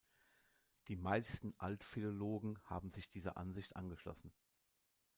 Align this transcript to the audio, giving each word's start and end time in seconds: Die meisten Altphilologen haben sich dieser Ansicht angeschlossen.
Die 0.87 0.95
meisten 0.95 1.53
Altphilologen 1.59 2.57
haben 2.63 2.89
sich 2.89 3.07
dieser 3.07 3.37
Ansicht 3.37 3.75
angeschlossen. 3.75 4.33